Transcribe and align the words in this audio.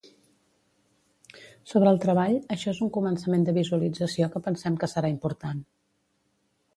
Sobre 1.73 1.91
el 1.95 1.99
treball, 2.05 2.37
això 2.55 2.73
és 2.73 2.79
un 2.85 2.91
començament 2.95 3.45
de 3.49 3.55
visualització 3.59 4.31
que 4.37 4.41
pensem 4.49 4.81
que 4.85 4.89
serà 4.95 5.13
important. 5.17 5.61